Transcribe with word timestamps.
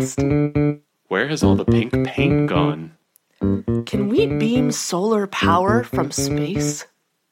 podcast. 0.00 0.80
Where 1.08 1.28
has 1.28 1.42
all 1.42 1.56
the 1.56 1.64
pink 1.64 1.92
paint 2.06 2.48
gone? 2.48 2.96
Can 3.86 4.08
we 4.08 4.26
beam 4.26 4.70
solar 4.70 5.26
power 5.26 5.82
from 5.82 6.10
space? 6.10 6.86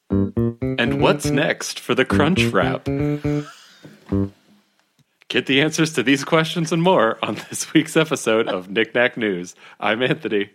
And 0.09 1.01
what's 1.01 1.29
next 1.29 1.79
for 1.79 1.93
the 1.95 2.05
crunch 2.05 2.43
wrap? 2.45 2.85
Get 5.27 5.45
the 5.45 5.61
answers 5.61 5.93
to 5.93 6.03
these 6.03 6.23
questions 6.23 6.71
and 6.71 6.81
more 6.81 7.19
on 7.21 7.35
this 7.49 7.71
week's 7.73 7.95
episode 7.95 8.47
of 8.47 8.69
Knick 8.69 8.95
Knack 8.95 9.17
News. 9.17 9.55
I'm 9.79 10.01
Anthony. 10.01 10.49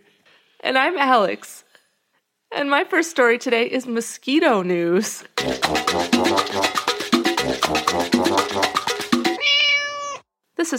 And 0.59 0.77
I'm 0.77 0.97
Alex. 0.97 1.63
And 2.51 2.69
my 2.69 2.83
first 2.83 3.09
story 3.09 3.37
today 3.37 3.65
is 3.65 3.87
mosquito 3.87 4.61
news. 4.61 5.23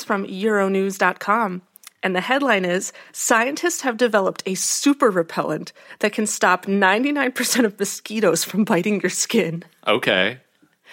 From 0.06 0.24
Euronews.com. 0.26 1.62
And 2.02 2.14
the 2.14 2.20
headline 2.20 2.64
is 2.64 2.92
Scientists 3.12 3.80
have 3.80 3.96
developed 3.96 4.44
a 4.46 4.54
super 4.54 5.10
repellent 5.10 5.72
that 5.98 6.12
can 6.12 6.26
stop 6.26 6.66
99% 6.66 7.64
of 7.64 7.78
mosquitoes 7.78 8.44
from 8.44 8.64
biting 8.64 9.00
your 9.00 9.10
skin. 9.10 9.64
Okay, 9.86 10.38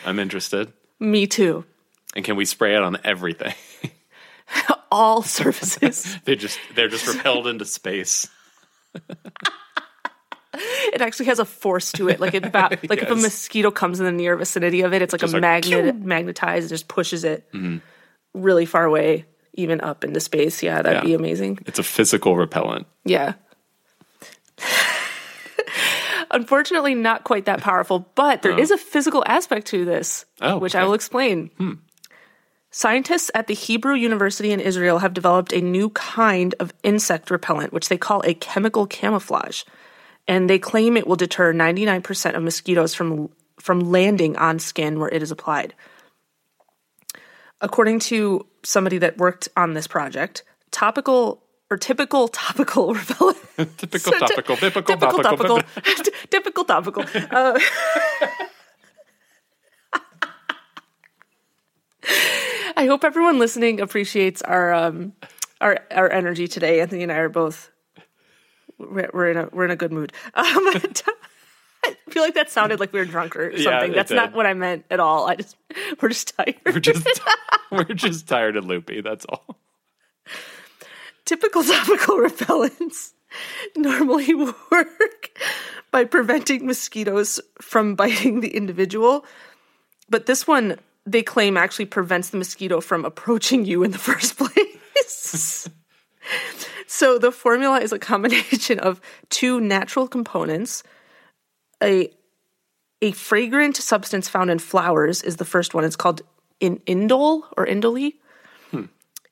I'm 0.05 0.17
interested. 0.17 0.73
Me 0.99 1.27
too. 1.27 1.65
And 2.15 2.25
can 2.25 2.35
we 2.35 2.45
spray 2.45 2.75
it 2.75 2.81
on 2.81 2.97
everything? 3.03 3.53
All 4.91 5.21
surfaces. 5.21 6.17
they 6.25 6.35
just 6.35 6.59
they're 6.75 6.87
just 6.87 7.07
repelled 7.07 7.47
into 7.47 7.65
space. 7.65 8.27
it 10.93 11.01
actually 11.01 11.27
has 11.27 11.39
a 11.39 11.45
force 11.45 11.91
to 11.93 12.09
it. 12.09 12.19
Like 12.19 12.33
it 12.33 12.51
ba- 12.51 12.69
like 12.89 13.03
if 13.03 13.09
a 13.09 13.15
mosquito 13.15 13.69
comes 13.69 13.99
in 13.99 14.05
the 14.05 14.11
near 14.11 14.35
vicinity 14.35 14.81
of 14.81 14.93
it, 14.93 15.01
it's 15.01 15.13
like 15.13 15.21
Just 15.21 15.33
a 15.33 15.37
like, 15.37 15.41
magnet 15.41 15.95
magnetized, 15.95 16.67
it 16.67 16.69
just 16.69 16.87
pushes 16.87 17.23
it 17.23 17.51
mm-hmm. 17.53 17.77
Really 18.33 18.65
far 18.65 18.85
away, 18.85 19.25
even 19.53 19.81
up 19.81 20.03
into 20.03 20.19
space. 20.19 20.63
Yeah, 20.63 20.81
that'd 20.81 21.03
Yeah. 21.03 21.05
be 21.05 21.13
amazing. 21.13 21.59
It's 21.65 21.79
a 21.79 21.83
physical 21.83 22.35
repellent. 22.35 22.87
Yeah. 23.05 23.33
Unfortunately, 26.31 26.95
not 26.95 27.23
quite 27.23 27.45
that 27.45 27.61
powerful, 27.61 28.09
but 28.15 28.41
there 28.41 28.53
oh. 28.53 28.57
is 28.57 28.71
a 28.71 28.77
physical 28.77 29.23
aspect 29.27 29.67
to 29.67 29.85
this, 29.85 30.25
Oh, 30.41 30.57
which 30.57 30.73
I 30.75 30.83
will 30.83 30.95
explain. 30.95 31.51
Hmm. 31.57 31.73
Scientists 32.71 33.29
at 33.35 33.45
the 33.45 33.53
Hebrew 33.53 33.93
University 33.93 34.51
in 34.51 34.59
Israel 34.59 34.97
have 34.97 35.13
developed 35.13 35.53
a 35.53 35.61
new 35.61 35.91
kind 35.91 36.55
of 36.59 36.73
insect 36.81 37.29
repellent, 37.29 37.71
which 37.71 37.87
they 37.87 37.97
call 37.97 38.23
a 38.25 38.33
chemical 38.33 38.87
camouflage. 38.87 39.61
And 40.27 40.49
they 40.49 40.57
claim 40.57 40.97
it 40.97 41.05
will 41.05 41.15
deter 41.15 41.53
99% 41.53 42.33
of 42.35 42.41
mosquitoes 42.41 42.95
from, 42.95 43.29
from 43.59 43.91
landing 43.91 44.35
on 44.37 44.57
skin 44.57 44.99
where 44.99 45.09
it 45.09 45.21
is 45.21 45.29
applied. 45.29 45.75
According 47.63 47.99
to 47.99 48.45
somebody 48.63 48.97
that 48.99 49.17
worked 49.17 49.47
on 49.55 49.73
this 49.73 49.87
project, 49.87 50.43
topical 50.71 51.41
or 51.71 51.77
typical 51.77 52.27
topical 52.27 52.93
repellent 52.93 53.37
Typical 53.77 54.11
topical, 54.13 54.57
typical 54.57 54.97
typical 54.97 55.23
topical. 55.23 55.59
typical 56.29 56.65
topical. 56.65 57.05
Uh, 57.31 57.59
I 62.75 62.85
hope 62.85 63.03
everyone 63.05 63.39
listening 63.39 63.79
appreciates 63.79 64.41
our 64.41 64.73
um, 64.73 65.13
our 65.61 65.79
our 65.91 66.11
energy 66.11 66.47
today. 66.49 66.81
Anthony 66.81 67.03
and 67.03 67.11
I 67.11 67.15
are 67.15 67.29
both 67.29 67.71
we're, 68.77 69.09
we're 69.13 69.31
in 69.31 69.37
a 69.37 69.49
we're 69.53 69.65
in 69.65 69.71
a 69.71 69.75
good 69.77 69.93
mood. 69.93 70.11
Um, 70.33 70.73
I 72.07 72.11
feel 72.11 72.23
like 72.23 72.35
that 72.35 72.49
sounded 72.49 72.79
like 72.79 72.93
we 72.93 72.99
were 72.99 73.05
drunk 73.05 73.35
or 73.35 73.57
something. 73.57 73.91
it 73.91 73.95
That's 73.95 74.11
not 74.11 74.33
what 74.33 74.45
I 74.45 74.53
meant 74.53 74.85
at 74.89 74.99
all. 74.99 75.27
I 75.27 75.35
just 75.35 75.55
we're 76.01 76.09
just 76.09 76.35
tired. 76.35 76.55
We're 76.65 76.79
just 76.79 77.21
we're 77.71 77.83
just 77.83 78.27
tired 78.27 78.55
and 78.55 78.67
loopy. 78.67 79.01
That's 79.01 79.25
all. 79.25 79.57
typical 81.25 81.63
topical 81.63 82.17
repellents 82.17 83.13
normally 83.75 84.33
work 84.33 85.39
by 85.91 86.05
preventing 86.05 86.65
mosquitoes 86.65 87.39
from 87.61 87.95
biting 87.95 88.41
the 88.41 88.55
individual. 88.55 89.25
But 90.09 90.25
this 90.25 90.47
one, 90.47 90.77
they 91.05 91.23
claim, 91.23 91.57
actually 91.57 91.85
prevents 91.85 92.29
the 92.29 92.37
mosquito 92.37 92.81
from 92.81 93.05
approaching 93.05 93.65
you 93.65 93.83
in 93.83 93.91
the 93.91 93.97
first 93.97 94.37
place. 94.37 95.69
so 96.87 97.17
the 97.17 97.31
formula 97.31 97.79
is 97.79 97.91
a 97.91 97.99
combination 97.99 98.79
of 98.79 99.01
two 99.29 99.59
natural 99.59 100.07
components. 100.07 100.83
A 101.83 102.09
a 103.01 103.11
fragrant 103.11 103.75
substance 103.75 104.29
found 104.29 104.49
in 104.49 104.59
flowers 104.59 105.21
is 105.21 105.35
the 105.35 105.45
first 105.45 105.73
one. 105.73 105.83
It's 105.83 105.97
called 105.97 106.21
in 106.59 106.77
indole 106.87 107.43
or 107.57 107.65
indole. 107.65 108.13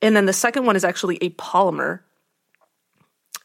And 0.04 0.16
then 0.16 0.26
the 0.26 0.34
second 0.34 0.66
one 0.66 0.76
is 0.76 0.84
actually 0.84 1.18
a 1.22 1.30
polymer. 1.30 2.00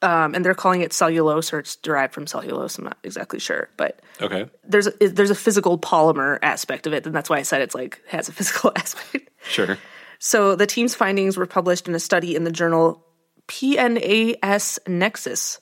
Um, 0.02 0.34
and 0.34 0.44
they're 0.44 0.54
calling 0.54 0.82
it 0.82 0.92
cellulose, 0.92 1.52
or 1.52 1.58
it's 1.60 1.76
derived 1.76 2.12
from 2.12 2.26
cellulose. 2.26 2.78
I'm 2.78 2.84
not 2.84 2.98
exactly 3.02 3.38
sure, 3.38 3.68
but 3.76 4.00
Okay. 4.20 4.48
there's 4.64 4.86
a, 4.88 4.90
there's 5.08 5.30
a 5.30 5.34
physical 5.34 5.78
polymer 5.78 6.38
aspect 6.42 6.86
of 6.86 6.92
it, 6.92 7.06
and 7.06 7.14
that's 7.14 7.30
why 7.30 7.38
I 7.38 7.42
said 7.42 7.62
it's 7.62 7.74
like 7.74 8.00
has 8.08 8.28
a 8.28 8.32
physical 8.38 8.72
aspect. 8.76 9.30
Sure. 9.48 9.78
So 10.18 10.54
the 10.54 10.66
team's 10.66 10.94
findings 10.94 11.36
were 11.36 11.46
published 11.46 11.88
in 11.88 11.94
a 11.94 11.98
study 12.00 12.34
in 12.36 12.44
the 12.44 12.50
journal 12.50 13.04
PNAS 13.48 14.78
Nexus. 14.86 15.60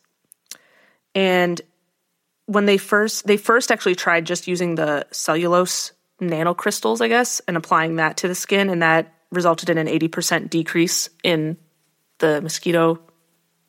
And 1.15 1.61
when 2.47 2.66
they 2.66 2.78
first 2.78 3.27
they 3.27 3.37
first 3.37 3.71
actually 3.71 3.94
tried 3.94 4.27
just 4.27 4.47
using 4.47 4.75
the 4.75 5.06
cellulose 5.10 5.93
nanocrystals, 6.21 7.00
I 7.00 7.09
guess, 7.09 7.41
and 7.49 7.56
applying 7.56 7.97
that 7.97 8.16
to 8.19 8.28
the 8.28 8.34
skin, 8.34 8.71
and 8.71 8.82
that 8.82 9.12
resulted 9.31 9.69
in 9.69 9.78
an 9.78 9.88
80% 9.88 10.49
decrease 10.49 11.10
in 11.25 11.56
the 12.19 12.41
mosquito 12.41 13.00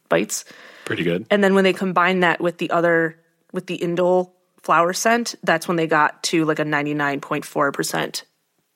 bites. 0.09 0.45
Pretty 0.85 1.03
good. 1.03 1.25
And 1.31 1.43
then 1.43 1.55
when 1.55 1.63
they 1.63 1.73
combined 1.73 2.21
that 2.23 2.39
with 2.39 2.59
the 2.59 2.69
other 2.69 3.19
with 3.51 3.65
the 3.65 3.79
indole 3.79 4.31
flower 4.61 4.93
scent, 4.93 5.35
that's 5.43 5.67
when 5.67 5.77
they 5.77 5.87
got 5.87 6.21
to 6.23 6.45
like 6.45 6.59
a 6.59 6.63
99.4% 6.63 8.23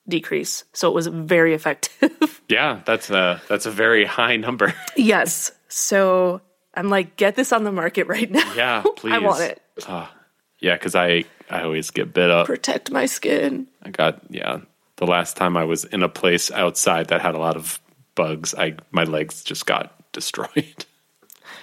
decrease. 0.08 0.64
So 0.72 0.88
it 0.88 0.94
was 0.94 1.06
very 1.06 1.54
effective. 1.54 2.40
Yeah, 2.50 2.80
that's 2.84 3.10
a 3.10 3.40
that's 3.48 3.66
a 3.66 3.70
very 3.70 4.04
high 4.04 4.34
number. 4.34 4.74
yes. 4.96 5.52
So 5.68 6.40
I'm 6.74 6.88
like, 6.88 7.16
get 7.16 7.36
this 7.36 7.52
on 7.52 7.64
the 7.64 7.72
market 7.72 8.06
right 8.06 8.30
now. 8.30 8.52
Yeah, 8.54 8.82
please. 8.96 9.12
I 9.14 9.18
want 9.18 9.42
it. 9.42 9.62
Ah, 9.88 10.12
yeah, 10.60 10.74
because 10.74 10.94
I 10.94 11.24
I 11.48 11.62
always 11.62 11.90
get 11.90 12.12
bit 12.12 12.30
up. 12.30 12.46
Protect 12.46 12.90
my 12.90 13.06
skin. 13.06 13.68
I 13.82 13.90
got 13.90 14.20
yeah. 14.30 14.60
The 14.96 15.06
last 15.06 15.36
time 15.36 15.56
I 15.56 15.64
was 15.64 15.84
in 15.84 16.02
a 16.02 16.08
place 16.08 16.50
outside 16.50 17.08
that 17.08 17.22
had 17.22 17.34
a 17.34 17.38
lot 17.38 17.56
of 17.56 17.80
bugs, 18.14 18.54
I 18.54 18.76
my 18.90 19.04
legs 19.04 19.42
just 19.42 19.66
got 19.66 19.92
destroyed. 20.12 20.84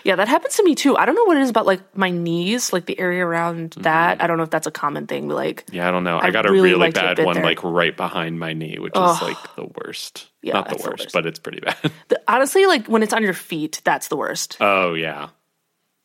Yeah, 0.07 0.16
that 0.16 0.28
happens 0.29 0.56
to 0.56 0.63
me 0.63 0.73
too. 0.73 0.95
I 0.97 1.06
don't 1.06 1.16
know 1.16 1.25
what 1.25 1.35
it 1.38 1.44
is 1.44 1.50
about 1.50 1.66
like 1.66 1.95
my 1.95 2.09
knees, 2.09 2.72
like 2.73 2.85
the 2.85 2.97
area 2.97 3.25
around 3.25 3.72
that. 3.81 4.22
I 4.23 4.28
don't 4.28 4.38
know 4.38 4.44
if 4.44 4.50
that's 4.50 4.66
a 4.66 4.72
common 4.72 5.06
thing, 5.06 5.28
but 5.28 5.35
like 5.35 5.66
Yeah, 5.72 5.88
I 5.88 5.91
don't 5.91 6.03
know. 6.06 6.18
I, 6.18 6.28
I 6.28 6.31
got 6.31 6.45
a 6.45 6.51
really 6.51 6.69
really 6.72 6.79
like 6.79 6.94
to 6.95 7.01
get 7.01 7.18
bad 7.18 7.25
one 7.25 7.35
there. 7.35 7.44
like 7.44 7.62
right 7.63 7.95
behind 7.95 8.40
my 8.40 8.53
knee, 8.53 8.79
which 8.79 8.94
is 8.95 9.22
like 9.22 9.38
the 9.56 9.66
worst. 9.84 10.29
Yeah, 10.41 10.53
Not 10.53 10.66
the 10.66 10.72
that's 10.72 10.84
the 10.84 10.90
worst, 10.91 11.03
worst. 11.07 11.13
but 11.13 11.25
it's 11.25 11.40
pretty 11.40 11.59
bad. 11.59 11.75
the, 12.07 12.22
honestly, 12.28 12.66
like 12.66 12.88
when 12.88 13.03
it's 13.03 13.13
on 13.13 13.22
your 13.22 13.34
feet, 13.34 13.81
that's 13.84 14.07
the 14.07 14.16
worst. 14.16 14.57
oh 14.62 14.94
yeah. 14.94 15.29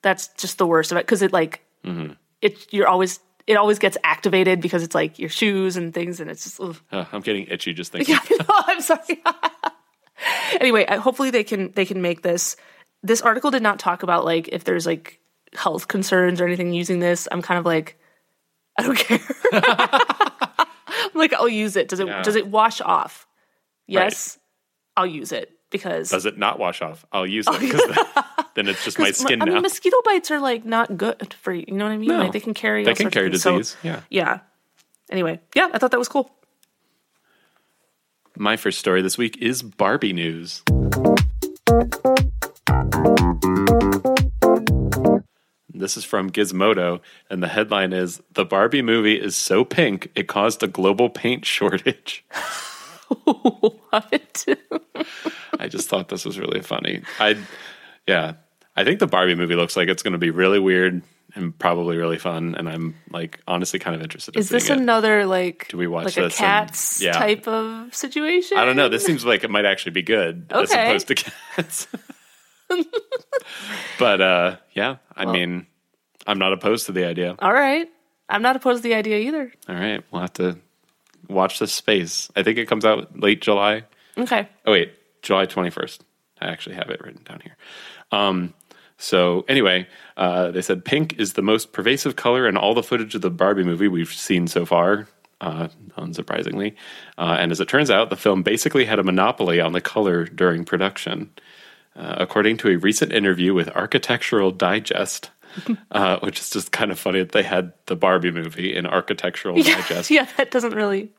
that's 0.03 0.29
just 0.37 0.59
the 0.59 0.67
worst 0.67 0.91
of 0.93 0.99
it 0.99 1.07
because 1.07 1.23
it 1.23 1.33
like 1.33 1.63
Mm-hmm. 1.85 2.13
it 2.41 2.73
you're 2.73 2.89
always 2.89 3.21
it 3.47 3.55
always 3.57 3.79
gets 3.81 3.97
activated 4.05 4.61
because 4.61 4.83
it's 4.85 4.95
like 4.95 5.19
your 5.19 5.29
shoes 5.31 5.77
and 5.77 5.93
things 5.95 6.21
and 6.21 6.29
it's 6.31 6.45
just. 6.45 6.61
Uh, 6.93 7.05
I'm 7.13 7.21
getting 7.23 7.47
itchy 7.47 7.73
just 7.73 7.93
thinking. 7.95 8.17
oh, 8.49 8.65
I'm 8.67 8.81
sorry. 8.81 9.23
anyway, 10.61 10.87
I, 10.89 10.97
hopefully 10.97 11.31
they 11.31 11.45
can 11.45 11.73
they 11.73 11.85
can 11.85 12.03
make 12.03 12.23
this. 12.23 12.57
This 13.03 13.21
article 13.23 13.51
did 13.51 13.63
not 13.63 13.79
talk 13.79 14.03
about 14.03 14.25
like 14.25 14.49
if 14.49 14.65
there's 14.65 14.87
like 14.87 15.19
health 15.55 15.89
concerns 15.89 16.41
or 16.41 16.47
anything 16.47 16.73
using 16.73 17.01
this. 17.01 17.29
I'm 17.31 17.43
kind 17.43 17.59
of 17.59 17.67
like 17.67 17.99
I 18.79 18.83
don't 18.83 18.99
care. 18.99 19.21
I'm 19.53 21.11
like 21.15 21.33
I'll 21.35 21.49
use 21.49 21.77
it. 21.77 21.89
Does 21.89 22.01
it 22.01 22.07
Yeah. 22.07 22.23
does 22.23 22.37
it 22.37 22.47
wash 22.47 22.81
off? 22.81 23.27
Yes, 23.87 24.39
I'll 24.97 25.07
use 25.07 25.33
it 25.33 25.51
because 25.71 26.11
Does 26.11 26.27
it 26.27 26.39
not 26.39 26.59
wash 26.59 26.81
off? 26.81 27.05
I'll 27.13 27.27
use 27.27 27.47
it 27.49 27.61
because 27.61 27.83
then, 27.85 28.25
then 28.55 28.69
it's 28.69 28.85
just 28.85 28.99
my 28.99 29.11
skin 29.11 29.43
I 29.43 29.47
mean, 29.47 29.61
mosquito 29.63 29.97
bites 30.05 30.31
are 30.31 30.41
like 30.41 30.65
not 30.65 30.97
good 30.97 31.35
for 31.35 31.53
you. 31.53 31.65
You 31.67 31.75
know 31.75 31.85
what 31.85 31.93
I 31.93 31.97
mean? 31.99 32.09
No. 32.09 32.19
Like 32.19 32.33
they 32.33 32.41
can 32.41 32.55
carry. 32.55 32.85
They 32.85 32.95
can 32.95 33.11
carry 33.11 33.29
things. 33.29 33.43
So, 33.43 33.59
disease. 33.59 33.77
yeah. 33.83 34.01
yeah. 34.09 34.41
Anyway, 35.11 35.41
yeah, 35.55 35.69
I 35.73 35.79
thought 35.79 35.91
that 35.91 35.99
was 35.99 36.09
cool. 36.09 36.31
My 38.37 38.57
first 38.57 38.79
story 38.79 39.03
this 39.03 39.19
week 39.19 39.37
is 39.39 39.63
Barbie 39.63 40.15
news. 40.15 40.63
This 45.83 45.97
is 45.97 46.05
from 46.05 46.31
Gizmodo, 46.31 47.01
and 47.29 47.43
the 47.43 47.49
headline 47.49 47.93
is 47.93 48.23
The 48.35 48.45
Barbie 48.45 48.83
movie 48.83 49.21
is 49.21 49.35
so 49.35 49.65
pink 49.65 50.13
it 50.15 50.29
caused 50.29 50.63
a 50.63 50.69
global 50.69 51.11
paint 51.11 51.45
shortage. 51.45 52.25
What? 53.25 54.47
I 55.59 55.69
just 55.69 55.91
thought 55.91 56.09
this 56.09 56.25
was 56.25 56.39
really 56.39 56.63
funny. 56.63 57.03
I, 57.21 57.37
yeah, 58.07 58.35
I 58.75 58.85
think 58.85 59.01
the 59.01 59.07
Barbie 59.07 59.35
movie 59.35 59.55
looks 59.55 59.77
like 59.77 59.89
it's 59.89 60.03
going 60.03 60.13
to 60.13 60.19
be 60.19 60.31
really 60.31 60.59
weird 60.59 61.03
and 61.35 61.59
probably 61.59 61.99
really 61.99 62.17
fun. 62.17 62.55
And 62.55 62.71
I'm 62.71 62.95
like 63.11 63.41
honestly 63.47 63.79
kind 63.79 63.95
of 63.95 64.01
interested. 64.01 64.35
Is 64.37 64.51
in 64.51 64.57
this 64.57 64.71
it. 64.71 64.79
another 64.79 65.27
like 65.27 65.69
Do 65.69 65.77
we 65.77 65.87
watch 65.89 66.07
like 66.07 66.15
this 66.15 66.23
a 66.23 66.25
and- 66.25 66.33
cats 66.33 67.03
yeah. 67.03 67.13
type 67.13 67.47
of 67.47 67.95
situation? 67.95 68.57
I 68.57 68.65
don't 68.65 68.77
know. 68.77 68.89
This 68.89 69.05
seems 69.05 69.27
like 69.27 69.45
it 69.45 69.51
might 69.51 69.67
actually 69.67 69.93
be 69.93 70.03
good 70.03 70.47
as 70.49 70.73
opposed 70.73 71.09
to 71.09 71.15
cats. 71.17 71.87
but 73.99 74.21
uh, 74.23 74.57
yeah, 74.73 74.97
I 75.15 75.27
mean, 75.27 75.67
I'm 76.27 76.39
not 76.39 76.53
opposed 76.53 76.87
to 76.87 76.93
the 76.93 77.05
idea. 77.05 77.37
All 77.39 77.53
right. 77.53 77.89
I'm 78.29 78.43
not 78.43 78.57
opposed 78.57 78.83
to 78.83 78.89
the 78.89 78.95
idea 78.95 79.19
either. 79.19 79.53
All 79.69 79.75
right, 79.75 80.03
we'll 80.11 80.23
have 80.23 80.33
to 80.35 80.59
watch 81.29 81.59
this 81.59 81.73
space. 81.73 82.31
I 82.35 82.43
think 82.43 82.59
it 82.59 82.67
comes 82.67 82.85
out 82.85 83.19
late 83.19 83.43
July. 83.43 83.85
Okay. 84.17 84.49
Oh 84.65 84.73
wait, 84.73 84.95
July 85.23 85.47
21st. 85.47 86.01
I 86.41 86.47
actually 86.47 86.77
have 86.77 86.91
it 86.91 87.01
written 87.01 87.23
down 87.25 87.41
here. 87.41 87.57
Um, 88.11 88.55
so 88.97 89.45
anyway, 89.49 89.87
uh, 90.17 90.51
they 90.51 90.63
said 90.63 90.85
pink 90.85 91.19
is 91.19 91.35
the 91.35 91.43
most 91.43 91.73
pervasive 91.73 92.17
color 92.17 92.49
in 92.49 92.57
all 92.57 92.75
the 92.75 92.83
footage 92.83 93.15
of 93.15 93.21
the 93.21 93.31
Barbie 93.31 93.65
movie 93.65 93.89
we've 93.89 94.13
seen 94.13 94.47
so 94.47 94.65
far. 94.65 95.09
Uh, 95.41 95.67
unsurprisingly, 95.99 96.73
uh, 97.19 97.37
and 97.41 97.51
as 97.51 97.59
it 97.59 97.67
turns 97.67 97.91
out, 97.91 98.11
the 98.11 98.17
film 98.17 98.45
basically 98.45 98.85
had 98.85 99.01
a 99.01 99.03
monopoly 99.03 99.61
on 99.61 99.73
the 99.73 99.81
color 99.81 100.25
during 100.25 100.65
production. 100.65 101.31
Uh, 101.97 102.15
according 102.19 102.57
to 102.57 102.69
a 102.69 102.77
recent 102.77 103.13
interview 103.13 103.53
with 103.53 103.69
Architectural 103.71 104.53
Digest, 104.53 105.31
uh, 105.91 106.19
which 106.21 106.41
is 106.41 106.51
just 106.51 106.73
kind 106.73 106.91
of 106.91 106.99
funny 106.99 107.21
that 107.21 107.33
they 107.33 107.43
had 107.43 107.73
the 107.87 107.97
Barbie 107.97 108.31
movie 108.31 108.75
in 108.75 108.87
Architectural 108.87 109.61
Digest. 109.63 110.11
yeah, 110.11 110.27
that 110.37 110.51
doesn't 110.51 110.75
really 110.75 111.11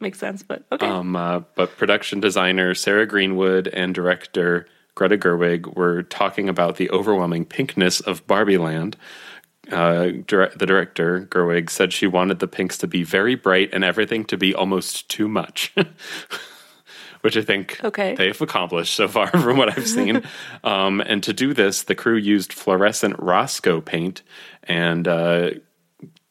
make 0.00 0.14
sense, 0.14 0.42
but 0.42 0.64
okay. 0.72 0.86
Um, 0.86 1.16
uh, 1.16 1.40
but 1.54 1.76
production 1.76 2.20
designer 2.20 2.74
Sarah 2.74 3.06
Greenwood 3.06 3.68
and 3.68 3.94
director 3.94 4.66
Greta 4.94 5.16
Gerwig 5.16 5.76
were 5.76 6.02
talking 6.02 6.48
about 6.48 6.76
the 6.76 6.90
overwhelming 6.90 7.44
pinkness 7.44 8.00
of 8.00 8.26
Barbie 8.26 8.58
Land. 8.58 8.96
Uh, 9.70 10.10
dir- 10.26 10.52
the 10.56 10.66
director 10.66 11.28
Gerwig 11.30 11.70
said 11.70 11.92
she 11.92 12.06
wanted 12.06 12.40
the 12.40 12.48
pinks 12.48 12.76
to 12.78 12.86
be 12.86 13.04
very 13.04 13.34
bright 13.34 13.70
and 13.72 13.84
everything 13.84 14.24
to 14.26 14.36
be 14.36 14.54
almost 14.54 15.08
too 15.08 15.28
much. 15.28 15.74
Which 17.22 17.36
I 17.36 17.42
think 17.42 17.78
Okay. 17.84 18.14
they've 18.14 18.40
accomplished 18.40 18.94
so 18.94 19.06
far 19.06 19.26
from 19.30 19.56
what 19.58 19.76
I've 19.76 19.86
seen. 19.86 20.22
um, 20.64 21.00
and 21.02 21.22
to 21.22 21.32
do 21.32 21.52
this, 21.52 21.82
the 21.82 21.94
crew 21.94 22.16
used 22.16 22.52
fluorescent 22.52 23.16
Rosco 23.18 23.80
paint 23.80 24.22
and 24.64 25.06
uh, 25.06 25.50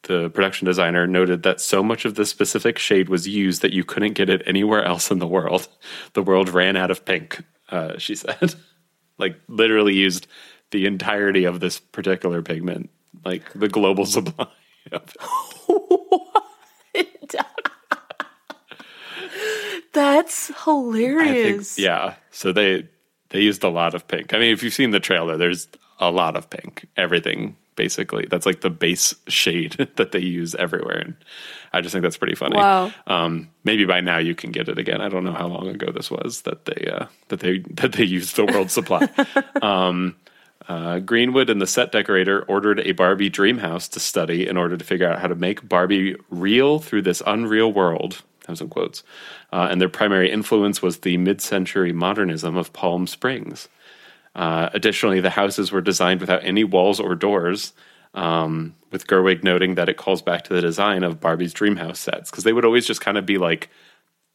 the 0.04 0.30
production 0.32 0.66
designer 0.66 1.06
noted 1.06 1.44
that 1.44 1.62
so 1.62 1.84
much 1.84 2.06
of 2.06 2.16
the 2.16 2.26
specific 2.26 2.80
shade 2.80 3.10
was 3.10 3.28
used 3.28 3.62
that 3.62 3.74
you 3.74 3.84
couldn't 3.84 4.14
get 4.14 4.30
it 4.30 4.42
anywhere 4.48 4.84
else 4.84 5.12
in 5.12 5.20
the 5.20 5.28
world. 5.28 5.68
The 6.14 6.24
world 6.24 6.50
ran 6.50 6.76
out 6.76 6.90
of 6.90 7.06
pink, 7.06 7.44
uh, 7.70 7.98
she 8.00 8.16
said. 8.16 8.56
like, 9.20 9.36
literally 9.48 9.94
used 9.94 10.26
the 10.72 10.86
entirety 10.88 11.44
of 11.44 11.60
this 11.60 11.80
particular 11.80 12.42
pigment, 12.42 12.90
like 13.26 13.52
the 13.54 13.68
global 13.68 14.06
supply. 14.06 14.48
of 14.92 15.14
it. 16.94 17.36
That's 19.94 20.52
I 20.52 20.54
think, 20.54 20.64
hilarious. 20.64 21.80
yeah. 21.80 22.16
So 22.32 22.52
they 22.52 22.88
they 23.30 23.42
used 23.42 23.64
a 23.64 23.70
lot 23.70 23.94
of 23.94 24.08
pink. 24.08 24.34
I 24.34 24.40
mean, 24.40 24.52
if 24.52 24.64
you've 24.64 24.74
seen 24.74 24.92
the 24.92 25.00
trailer, 25.00 25.38
there's 25.38 25.68
a 26.00 26.12
lot 26.12 26.36
of 26.36 26.50
pink. 26.50 26.88
Everything 26.98 27.56
basically. 27.80 28.28
That's 28.30 28.46
like 28.46 28.60
the 28.60 28.70
base 28.70 29.16
shade 29.30 29.88
that 29.96 30.12
they 30.12 30.20
use 30.20 30.54
everywhere, 30.56 30.98
and 30.98 31.16
I 31.72 31.80
just 31.80 31.94
think 31.94 32.04
that's 32.04 32.18
pretty 32.18 32.36
funny. 32.36 32.58
Wow. 32.58 32.92
Um, 33.08 33.50
maybe 33.64 33.86
by 33.86 34.02
now 34.02 34.18
you 34.18 34.36
can 34.36 34.52
get 34.52 34.68
it 34.68 34.78
again. 34.78 35.00
I 35.00 35.08
don't 35.08 35.24
know 35.24 35.32
how 35.32 35.48
long 35.48 35.70
ago 35.70 35.90
this 35.90 36.12
was 36.12 36.42
that 36.42 36.66
they 36.66 36.92
uh, 36.92 37.06
that 37.30 37.40
they 37.40 37.60
that 37.76 37.94
they 37.94 38.04
used 38.04 38.36
the 38.36 38.46
world 38.46 38.70
supply. 38.70 39.08
um, 39.62 40.18
uh, 40.68 41.00
Greenwood 41.00 41.50
and 41.50 41.62
the 41.62 41.66
set 41.66 41.94
decorator 41.94 42.44
ordered 42.44 42.82
a 42.82 42.92
Barbie 42.92 43.30
dream 43.30 43.58
house 43.58 43.88
to 43.88 44.00
study 44.00 44.46
in 44.46 44.58
order 44.58 44.76
to 44.76 44.84
figure 44.84 45.10
out 45.10 45.20
how 45.20 45.28
to 45.28 45.36
make 45.36 45.68
Barbie 45.68 46.18
real 46.30 46.80
through 46.80 47.04
this 47.04 47.24
unreal 47.26 47.72
world. 47.72 48.22
Some 48.56 48.70
quotes, 48.70 49.04
uh, 49.52 49.68
and 49.70 49.80
their 49.80 49.90
primary 49.90 50.32
influence 50.32 50.82
was 50.82 51.00
the 51.00 51.18
mid-century 51.18 51.94
modernism 51.94 52.58
of 52.58 52.74
Palm 52.74 53.08
Springs. 53.08 53.68
Uh, 54.36 54.70
additionally, 54.74 55.20
the 55.20 55.32
houses 55.32 55.72
were 55.72 55.82
designed 55.82 56.22
without 56.22 56.44
any 56.44 56.64
walls 56.64 57.00
or 57.00 57.16
doors, 57.16 57.74
um, 58.14 58.76
with 58.92 59.08
Gerwig 59.08 59.44
noting 59.44 59.76
that 59.76 59.90
it 59.90 59.98
calls 59.98 60.22
back 60.22 60.44
to 60.46 60.54
the 60.54 60.62
design 60.62 61.04
of 61.04 61.20
Barbie's 61.20 61.54
dream 61.54 61.76
house 61.76 62.00
sets 62.00 62.32
because 62.32 62.44
they 62.44 62.54
would 62.54 62.66
always 62.66 62.86
just 62.86 63.02
kind 63.02 63.18
of 63.18 63.26
be 63.26 63.38
like 63.38 63.70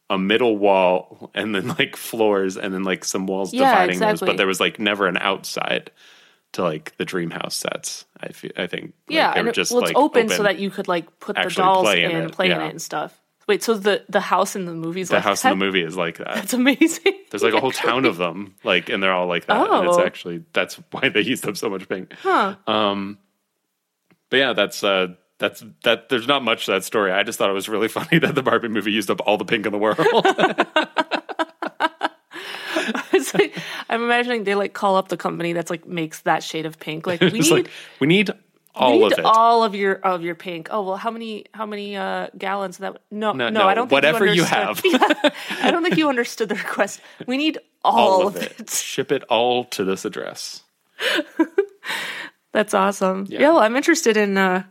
a 0.09 0.17
middle 0.17 0.57
wall 0.57 1.31
and 1.33 1.55
then 1.55 1.69
like 1.79 1.95
floors 1.95 2.57
and 2.57 2.73
then 2.73 2.83
like 2.83 3.03
some 3.03 3.27
walls 3.27 3.53
Yeah, 3.53 3.71
dividing 3.71 3.99
those, 3.99 4.19
but 4.19 4.37
there 4.37 4.47
was 4.47 4.59
like 4.59 4.79
never 4.79 5.07
an 5.07 5.17
outside 5.17 5.91
to 6.53 6.63
like 6.63 6.95
the 6.97 7.05
dream 7.05 7.31
house 7.31 7.55
sets. 7.55 8.05
I 8.19 8.29
feel, 8.29 8.51
I 8.57 8.67
think 8.67 8.93
like, 9.07 9.15
yeah, 9.15 9.33
they 9.33 9.39
and 9.39 9.49
it, 9.49 9.55
just 9.55 9.71
well, 9.71 9.81
like 9.81 9.91
it's 9.91 9.99
open, 9.99 10.29
so 10.29 10.43
that 10.43 10.59
you 10.59 10.69
could 10.69 10.87
like 10.87 11.19
put 11.19 11.35
the 11.35 11.49
dolls 11.49 11.93
in, 11.93 12.11
in 12.11 12.29
play 12.29 12.51
in 12.51 12.61
it 12.61 12.69
and 12.69 12.81
stuff. 12.81 13.19
Wait, 13.47 13.61
so 13.61 13.75
the 13.75 14.03
the 14.09 14.19
house 14.19 14.55
in 14.55 14.65
the 14.65 14.73
movies 14.73 15.09
the 15.09 15.15
like 15.15 15.23
house 15.23 15.43
that? 15.43 15.53
in 15.53 15.59
the 15.59 15.65
movie 15.65 15.83
is 15.83 15.95
like 15.95 16.17
that. 16.17 16.33
That's 16.33 16.53
amazing. 16.53 17.13
There's 17.29 17.43
like 17.43 17.53
a 17.53 17.59
whole 17.59 17.71
town 17.71 18.05
of 18.05 18.17
them, 18.17 18.55
like, 18.63 18.89
and 18.89 19.03
they're 19.03 19.13
all 19.13 19.27
like 19.27 19.45
that. 19.45 19.69
And 19.69 19.87
it's 19.87 19.97
Oh. 19.97 20.03
actually 20.05 20.43
that's 20.53 20.75
why 20.91 21.09
they 21.09 21.21
used 21.21 21.47
up 21.47 21.55
so 21.57 21.69
much 21.69 21.87
pink. 21.87 22.13
Huh. 22.13 22.55
Um, 22.65 23.19
but 24.31 24.37
yeah, 24.37 24.53
that's 24.53 24.83
uh, 24.83 25.09
that's 25.37 25.63
that. 25.83 26.09
There's 26.09 26.27
not 26.27 26.43
much 26.43 26.65
to 26.65 26.71
that 26.71 26.83
story. 26.83 27.11
I 27.11 27.21
just 27.23 27.37
thought 27.37 27.49
it 27.49 27.53
was 27.53 27.69
really 27.69 27.87
funny 27.99 28.17
that 28.19 28.33
the 28.33 28.41
Barbie 28.41 28.67
movie 28.69 28.91
used 28.91 29.11
up 29.11 29.21
all 29.27 29.37
the 29.37 29.45
pink 29.45 29.65
in 29.67 29.71
the 29.71 29.77
world. 29.77 29.99
I'm 33.89 34.03
imagining 34.03 34.43
they 34.43 34.55
like 34.55 34.73
call 34.73 34.95
up 34.97 35.07
the 35.07 35.17
company 35.17 35.53
that's 35.53 35.69
like 35.69 35.87
makes 35.87 36.21
that 36.21 36.43
shade 36.43 36.65
of 36.65 36.79
pink. 36.79 37.05
Like 37.07 37.21
we 37.21 37.29
need 37.31 37.49
like 37.49 37.69
we 37.99 38.07
need 38.07 38.31
all 38.75 38.91
we 38.93 38.97
need 38.99 39.13
of 39.13 39.19
it. 39.19 39.25
all 39.25 39.63
of 39.63 39.75
your 39.75 39.95
of 39.95 40.21
your 40.23 40.35
pink. 40.35 40.67
Oh 40.71 40.81
well, 40.83 40.97
how 40.97 41.11
many 41.11 41.45
how 41.53 41.65
many 41.65 41.95
uh, 41.95 42.27
gallons 42.37 42.77
of 42.77 42.81
that? 42.93 43.01
No, 43.11 43.31
no, 43.33 43.49
No, 43.49 43.61
no, 43.61 43.67
I 43.67 43.73
don't. 43.73 43.85
Think 43.87 43.93
whatever 43.93 44.25
you 44.25 44.43
have, 44.43 44.81
Yeah, 44.85 44.99
I 45.61 45.71
don't 45.71 45.83
think 45.83 45.97
you 45.97 46.09
understood 46.09 46.49
the 46.49 46.55
request. 46.55 47.01
We 47.27 47.37
need 47.37 47.57
all, 47.83 48.21
all 48.21 48.27
of 48.27 48.35
it. 48.35 48.59
it. 48.59 48.69
Ship 48.69 49.11
it 49.11 49.23
all 49.23 49.65
to 49.65 49.83
this 49.83 50.05
address. 50.05 50.63
That's 52.51 52.73
awesome. 52.73 53.25
Yeah. 53.29 53.39
Yeah, 53.41 53.49
well, 53.49 53.59
I'm 53.59 53.75
interested 53.75 54.15
in 54.15 54.37
uh, 54.37 54.63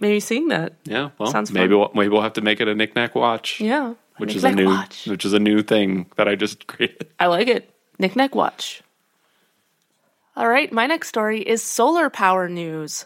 maybe 0.00 0.18
seeing 0.20 0.48
that. 0.48 0.74
Yeah, 0.84 1.10
well, 1.18 1.30
Sounds 1.30 1.50
fun. 1.50 1.60
maybe 1.60 1.74
we'll, 1.74 1.90
maybe 1.94 2.08
we'll 2.08 2.22
have 2.22 2.32
to 2.34 2.40
make 2.40 2.60
it 2.60 2.66
a 2.68 2.74
knickknack 2.74 3.14
watch. 3.14 3.60
Yeah, 3.60 3.94
which 4.16 4.34
is 4.34 4.42
a 4.44 4.50
new 4.52 4.66
watch. 4.66 5.06
which 5.06 5.24
is 5.24 5.32
a 5.32 5.38
new 5.38 5.62
thing 5.62 6.06
that 6.16 6.26
I 6.26 6.34
just 6.34 6.66
created. 6.68 7.08
I 7.20 7.26
like 7.26 7.46
it. 7.48 7.70
Knickknack 7.98 8.34
watch. 8.34 8.82
All 10.36 10.48
right, 10.48 10.72
my 10.72 10.86
next 10.86 11.08
story 11.08 11.40
is 11.42 11.62
solar 11.62 12.10
power 12.10 12.48
news. 12.48 13.04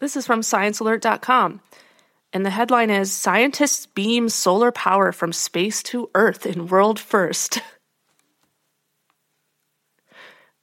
This 0.00 0.16
is 0.16 0.26
from 0.26 0.40
sciencealert.com. 0.40 1.60
And 2.32 2.46
the 2.46 2.50
headline 2.50 2.90
is 2.90 3.12
Scientists 3.12 3.86
beam 3.86 4.28
solar 4.28 4.70
power 4.72 5.10
from 5.12 5.32
space 5.32 5.82
to 5.84 6.10
Earth 6.14 6.46
in 6.46 6.66
world 6.68 6.98
first. 7.00 7.60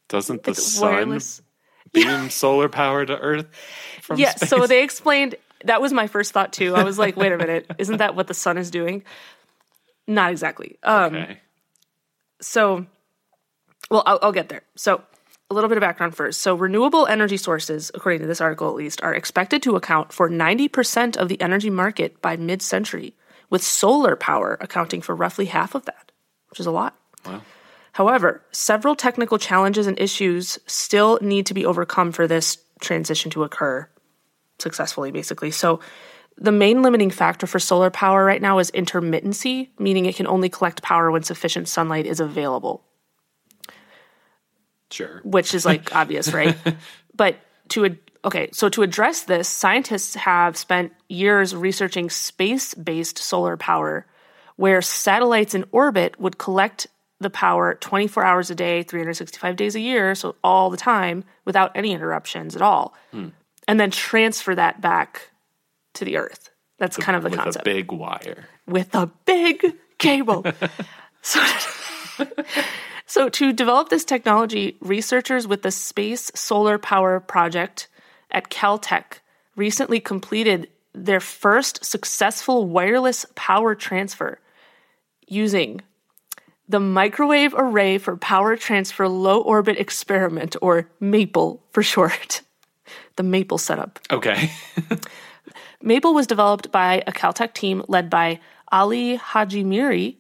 Doesn't 0.10 0.44
the 0.44 0.52
It's 0.52 0.64
sun 0.64 0.92
wireless. 0.94 1.42
beam 1.92 2.30
solar 2.30 2.70
power 2.70 3.06
to 3.06 3.18
Earth 3.18 3.48
from 4.02 4.20
Yeah, 4.20 4.36
space? 4.36 4.50
so 4.50 4.66
they 4.66 4.84
explained 4.84 5.36
that 5.66 5.82
was 5.82 5.92
my 5.92 6.08
first 6.08 6.32
thought 6.32 6.54
too. 6.54 6.76
I 6.76 6.84
was 6.84 6.98
like, 6.98 7.18
wait 7.18 7.34
a 7.34 7.38
minute, 7.38 7.70
isn't 7.78 7.98
that 7.98 8.16
what 8.16 8.28
the 8.28 8.34
sun 8.34 8.58
is 8.58 8.72
doing? 8.72 9.04
Not 10.08 10.32
exactly. 10.32 10.78
Um, 10.84 11.16
okay. 11.16 11.40
so 12.40 12.86
well 13.92 14.04
I'll, 14.06 14.20
I'll 14.22 14.32
get 14.32 14.48
there 14.48 14.62
so 14.76 15.02
a 15.50 15.54
little 15.54 15.70
bit 15.70 15.78
of 15.78 15.82
background 15.82 16.16
first. 16.16 16.42
So 16.42 16.56
renewable 16.56 17.08
energy 17.08 17.38
sources 17.38 17.92
according 17.94 18.22
to 18.22 18.28
this 18.28 18.42
article 18.42 18.70
at 18.70 18.76
least 18.76 19.02
are 19.02 19.14
expected 19.14 19.64
to 19.64 19.76
account 19.76 20.12
for 20.12 20.30
90% 20.30 21.16
of 21.18 21.30
the 21.30 21.40
energy 21.42 21.70
market 21.70 22.22
by 22.22 22.36
mid-century 22.36 23.16
with 23.50 23.64
solar 23.64 24.16
power 24.16 24.58
accounting 24.60 25.02
for 25.02 25.16
roughly 25.16 25.46
half 25.46 25.76
of 25.76 25.86
that 25.86 26.12
which 26.50 26.60
is 26.60 26.66
a 26.66 26.72
lot. 26.72 26.98
Wow. 27.26 27.42
however 27.94 28.42
several 28.52 28.96
technical 28.96 29.38
challenges 29.38 29.88
and 29.88 30.00
issues 30.00 30.60
still 30.66 31.20
need 31.22 31.46
to 31.48 31.54
be 31.54 31.66
overcome 31.66 32.12
for 32.12 32.28
this 32.28 32.58
transition 32.80 33.32
to 33.32 33.44
occur 33.44 33.90
successfully 34.60 35.12
basically. 35.12 35.52
So 35.52 35.80
the 36.38 36.52
main 36.52 36.84
limiting 36.84 37.10
factor 37.10 37.48
for 37.48 37.60
solar 37.60 37.90
power 37.90 38.24
right 38.24 38.42
now 38.42 38.60
is 38.60 38.70
intermittency, 38.72 39.70
meaning 39.80 40.06
it 40.06 40.16
can 40.16 40.28
only 40.28 40.50
collect 40.50 40.84
power 40.84 41.10
when 41.10 41.24
sufficient 41.24 41.68
sunlight 41.68 42.06
is 42.06 42.20
available, 42.20 42.84
Sure. 44.92 45.22
which 45.24 45.54
is 45.54 45.66
like 45.66 45.96
obvious, 45.96 46.32
right? 46.34 46.56
But 47.16 47.38
to 47.70 47.86
ad- 47.86 47.98
okay, 48.24 48.50
so 48.54 48.70
to 48.70 48.84
address 48.84 49.24
this, 49.24 49.50
scientists 49.50 50.14
have 50.16 50.56
spent 50.56 50.94
years 51.10 51.56
researching 51.56 52.10
space-based 52.12 53.18
solar 53.18 53.58
power, 53.58 54.06
where 54.56 54.82
satellites 54.84 55.56
in 55.56 55.66
orbit 55.72 56.20
would 56.20 56.38
collect 56.38 56.86
the 57.20 57.32
power 57.32 57.74
24 57.74 58.24
hours 58.24 58.52
a 58.52 58.56
day, 58.56 58.84
365 58.84 59.56
days 59.56 59.76
a 59.76 59.80
year, 59.80 60.14
so 60.14 60.36
all 60.44 60.70
the 60.70 60.78
time 60.78 61.24
without 61.46 61.72
any 61.74 61.92
interruptions 61.92 62.56
at 62.56 62.62
all, 62.62 62.94
hmm. 63.12 63.30
and 63.68 63.80
then 63.80 63.90
transfer 63.90 64.54
that 64.54 64.80
back 64.80 65.32
to 65.96 66.06
the 66.06 66.18
Earth. 66.18 66.52
That's 66.78 66.96
kind 66.98 67.16
of 67.16 67.24
the 67.24 67.30
With 67.32 67.40
concept 67.40 67.66
a 67.68 67.74
big 67.74 67.92
wire. 67.92 68.48
with 68.68 68.94
a 68.94 69.08
big 69.26 69.74
cable. 69.98 70.46
so, 71.24 71.44
So, 73.10 73.30
to 73.30 73.54
develop 73.54 73.88
this 73.88 74.04
technology, 74.04 74.76
researchers 74.82 75.48
with 75.48 75.62
the 75.62 75.72
Space 75.72 76.30
Solar 76.36 76.78
Power 76.78 77.22
Project 77.22 77.88
at 78.30 78.50
Caltech 78.50 79.20
recently 79.56 80.02
completed 80.02 80.68
their 80.94 81.22
first 81.22 81.86
successful 81.86 82.68
wireless 82.68 83.26
power 83.36 83.76
transfer 83.76 84.40
using 85.26 85.82
the 86.68 86.82
Microwave 86.82 87.54
Array 87.56 87.98
for 87.98 88.18
Power 88.18 88.58
Transfer 88.58 89.08
Low 89.08 89.40
Orbit 89.42 89.80
Experiment, 89.80 90.58
or 90.62 90.90
MAPLE 91.00 91.64
for 91.72 91.82
short. 91.82 92.42
the 93.16 93.24
MAPLE 93.24 93.58
setup. 93.58 94.00
Okay. 94.12 94.52
Maple 95.82 96.14
was 96.14 96.28
developed 96.28 96.72
by 96.72 97.04
a 97.08 97.14
Caltech 97.14 97.54
team 97.54 97.84
led 97.88 98.10
by 98.10 98.40
Ali 98.72 99.18
Hajimiri, 99.18 100.18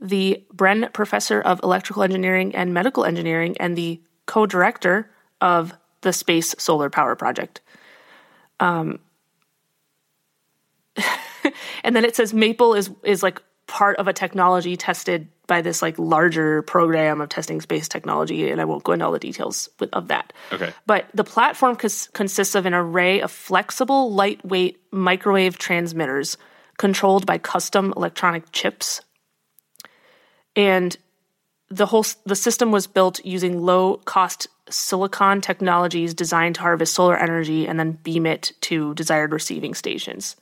the 0.00 0.44
Bren 0.54 0.92
Professor 0.92 1.40
of 1.40 1.60
Electrical 1.62 2.02
Engineering 2.02 2.54
and 2.54 2.72
Medical 2.72 3.04
Engineering, 3.04 3.56
and 3.58 3.76
the 3.76 4.00
co 4.26 4.46
director 4.46 5.10
of 5.40 5.74
the 6.02 6.12
Space 6.12 6.54
Solar 6.58 6.90
Power 6.90 7.16
Project. 7.16 7.60
Um, 8.60 9.00
and 11.84 11.94
then 11.96 12.04
it 12.04 12.16
says 12.16 12.32
Maple 12.32 12.74
is 12.74 12.90
is 13.02 13.22
like 13.22 13.42
part 13.66 13.96
of 13.98 14.08
a 14.08 14.12
technology 14.12 14.76
tested 14.76 15.28
by 15.46 15.62
this 15.62 15.82
like 15.82 15.98
larger 15.98 16.62
program 16.62 17.20
of 17.20 17.28
testing 17.28 17.60
space 17.60 17.88
technology, 17.88 18.50
and 18.50 18.60
I 18.60 18.64
won't 18.64 18.84
go 18.84 18.92
into 18.92 19.04
all 19.04 19.12
the 19.12 19.18
details 19.18 19.68
with, 19.78 19.90
of 19.92 20.08
that. 20.08 20.32
Okay. 20.52 20.72
But 20.86 21.06
the 21.14 21.24
platform 21.24 21.76
cons- 21.76 22.08
consists 22.12 22.54
of 22.54 22.66
an 22.66 22.74
array 22.74 23.20
of 23.20 23.30
flexible, 23.30 24.12
lightweight 24.12 24.80
microwave 24.90 25.58
transmitters 25.58 26.36
controlled 26.76 27.26
by 27.26 27.38
custom 27.38 27.92
electronic 27.96 28.50
chips, 28.52 29.00
and 30.56 30.96
the 31.70 31.86
whole 31.86 32.04
the 32.24 32.36
system 32.36 32.70
was 32.72 32.86
built 32.86 33.24
using 33.24 33.60
low 33.60 33.96
cost 34.04 34.48
silicon 34.70 35.40
technologies 35.40 36.14
designed 36.14 36.54
to 36.56 36.60
harvest 36.62 36.94
solar 36.94 37.16
energy 37.16 37.66
and 37.66 37.78
then 37.78 37.92
beam 37.92 38.26
it 38.26 38.52
to 38.62 38.94
desired 38.94 39.32
receiving 39.32 39.74
stations 39.74 40.36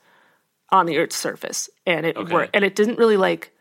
on 0.69 0.85
the 0.85 0.97
Earth's 0.97 1.15
surface, 1.15 1.69
and 1.85 2.05
it 2.05 2.17
Okay. 2.17 2.33
worked. 2.33 2.55
And 2.55 2.65
it 2.65 2.75
didn't 2.75 2.97
really 2.97 3.17
like. 3.17 3.51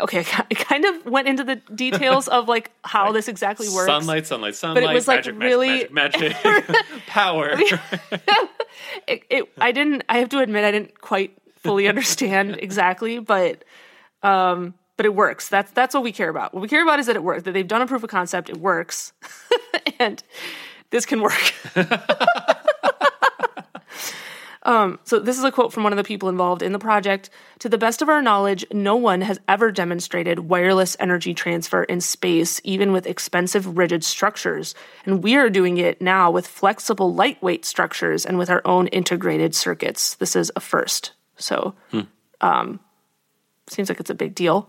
Okay, 0.00 0.18
I 0.50 0.54
kind 0.54 0.84
of 0.84 1.06
went 1.06 1.26
into 1.28 1.42
the 1.44 1.56
details 1.74 2.28
of 2.28 2.48
like 2.48 2.70
how 2.84 3.12
this 3.12 3.28
exactly 3.28 3.68
works. 3.68 3.86
Sunlight, 3.86 4.26
sunlight, 4.26 4.56
sunlight. 4.56 4.82
But 4.84 4.90
it 4.90 4.94
was, 4.94 5.08
like, 5.08 5.18
magic, 5.24 5.40
really- 5.40 5.88
magic, 5.90 5.92
magic, 5.92 6.44
magic. 6.44 6.76
power. 7.06 7.50
It, 9.06 9.22
it, 9.30 9.48
I 9.58 9.72
didn't. 9.72 10.04
I 10.08 10.18
have 10.18 10.28
to 10.30 10.40
admit, 10.40 10.64
I 10.64 10.70
didn't 10.70 11.00
quite 11.00 11.36
fully 11.60 11.88
understand 11.88 12.58
exactly, 12.60 13.20
but 13.20 13.64
um, 14.22 14.74
but 14.96 15.06
it 15.06 15.14
works. 15.14 15.48
That's 15.48 15.70
that's 15.72 15.94
what 15.94 16.02
we 16.02 16.12
care 16.12 16.28
about. 16.28 16.54
What 16.54 16.60
we 16.60 16.68
care 16.68 16.82
about 16.82 16.98
is 16.98 17.06
that 17.06 17.16
it 17.16 17.22
works. 17.22 17.44
That 17.44 17.52
they've 17.52 17.66
done 17.66 17.82
a 17.82 17.86
proof 17.86 18.02
of 18.02 18.10
concept. 18.10 18.50
It 18.50 18.58
works, 18.58 19.12
and 19.98 20.22
this 20.90 21.06
can 21.06 21.20
work. 21.22 21.54
Um, 24.66 24.98
so 25.04 25.20
this 25.20 25.38
is 25.38 25.44
a 25.44 25.52
quote 25.52 25.72
from 25.72 25.84
one 25.84 25.92
of 25.92 25.96
the 25.96 26.02
people 26.02 26.28
involved 26.28 26.60
in 26.60 26.72
the 26.72 26.78
project. 26.80 27.30
To 27.60 27.68
the 27.68 27.78
best 27.78 28.02
of 28.02 28.08
our 28.08 28.20
knowledge, 28.20 28.66
no 28.72 28.96
one 28.96 29.20
has 29.20 29.38
ever 29.46 29.70
demonstrated 29.70 30.40
wireless 30.40 30.96
energy 30.98 31.34
transfer 31.34 31.84
in 31.84 32.00
space, 32.00 32.60
even 32.64 32.92
with 32.92 33.06
expensive 33.06 33.78
rigid 33.78 34.02
structures. 34.02 34.74
And 35.06 35.22
we 35.22 35.36
are 35.36 35.48
doing 35.48 35.78
it 35.78 36.02
now 36.02 36.32
with 36.32 36.48
flexible, 36.48 37.14
lightweight 37.14 37.64
structures 37.64 38.26
and 38.26 38.38
with 38.38 38.50
our 38.50 38.60
own 38.64 38.88
integrated 38.88 39.54
circuits. 39.54 40.16
This 40.16 40.34
is 40.34 40.50
a 40.56 40.60
first. 40.60 41.12
So, 41.36 41.76
um, 42.40 42.80
seems 43.68 43.88
like 43.88 44.00
it's 44.00 44.10
a 44.10 44.14
big 44.14 44.34
deal. 44.34 44.68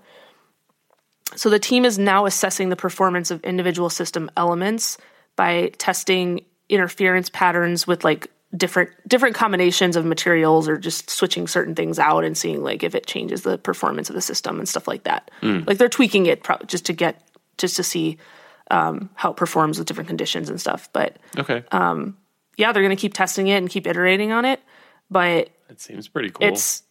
So 1.36 1.50
the 1.50 1.60
team 1.60 1.86
is 1.86 2.00
now 2.00 2.26
assessing 2.26 2.70
the 2.70 2.76
performance 2.76 3.32
of 3.32 3.44
individual 3.44 3.90
system 3.90 4.32
elements 4.38 4.98
by 5.36 5.72
testing 5.78 6.46
interference 6.70 7.30
patterns 7.30 7.86
with 7.86 8.04
like 8.04 8.30
different 8.56 8.90
different 9.08 9.36
combinations 9.36 9.96
of 9.96 10.06
materials 10.06 10.70
or 10.70 10.78
just 10.78 11.10
switching 11.10 11.48
certain 11.48 11.76
things 11.76 12.00
out 12.00 12.24
and 12.24 12.38
seeing 12.38 12.64
like 12.64 12.82
if 12.82 12.96
it 12.96 13.06
changes 13.06 13.42
the 13.42 13.58
performance 13.58 14.10
of 14.10 14.16
the 14.16 14.22
system 14.22 14.58
and 14.58 14.70
stuff 14.70 14.88
like 14.88 15.04
that. 15.04 15.30
Like 15.68 15.78
they're 15.78 15.90
tweaking 15.90 16.26
it 16.28 16.44
pro- 16.44 16.58
just 16.66 16.86
to 16.86 16.94
get 16.94 17.22
just 17.58 17.76
to 17.76 17.84
see 17.84 18.18
um, 18.72 19.10
how 19.16 19.32
it 19.32 19.38
performs 19.38 19.78
with 19.78 19.88
different 19.88 20.08
conditions 20.08 20.50
and 20.50 20.60
stuff. 20.60 20.90
But 20.94 21.18
okay. 21.38 21.64
um, 21.72 22.18
yeah, 22.58 22.72
they're 22.72 22.84
going 22.84 22.96
to 22.96 23.00
keep 23.00 23.14
testing 23.14 23.48
it 23.48 23.58
and 23.58 23.70
keep 23.70 23.88
iterating 23.88 24.32
on 24.32 24.46
it. 24.46 24.62
But 25.10 25.50
it 25.70 25.82
seems 25.82 26.08
pretty 26.08 26.30
cool. 26.30 26.48
it's 26.48 26.84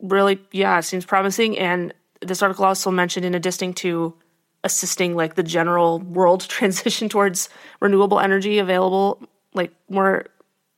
really 0.00 0.40
yeah 0.52 0.78
it 0.78 0.82
seems 0.82 1.04
promising 1.04 1.58
and 1.58 1.92
this 2.20 2.42
article 2.42 2.64
also 2.64 2.90
mentioned 2.90 3.24
in 3.24 3.34
addition 3.34 3.72
to 3.74 4.14
assisting 4.64 5.14
like 5.16 5.34
the 5.36 5.42
general 5.42 6.00
world 6.00 6.42
transition 6.48 7.08
towards 7.08 7.48
renewable 7.80 8.20
energy 8.20 8.58
available 8.58 9.20
like 9.54 9.72
more 9.88 10.26